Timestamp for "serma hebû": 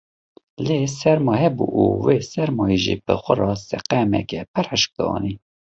0.99-1.67